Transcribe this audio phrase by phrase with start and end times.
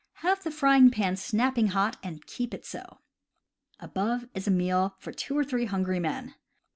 [0.23, 3.01] Have the frying pan snapping hot, and keep it so.
[3.79, 6.33] Above is a meal for two or three hungry men.